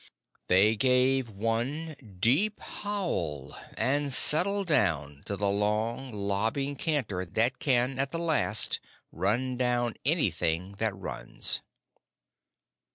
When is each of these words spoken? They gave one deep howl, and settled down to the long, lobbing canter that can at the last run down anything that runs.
They 0.47 0.75
gave 0.75 1.29
one 1.29 1.93
deep 2.19 2.59
howl, 2.59 3.55
and 3.77 4.11
settled 4.11 4.65
down 4.65 5.21
to 5.27 5.37
the 5.37 5.47
long, 5.47 6.11
lobbing 6.11 6.75
canter 6.77 7.23
that 7.23 7.59
can 7.59 7.99
at 7.99 8.09
the 8.09 8.17
last 8.17 8.79
run 9.11 9.57
down 9.57 9.93
anything 10.03 10.71
that 10.79 10.97
runs. 10.97 11.61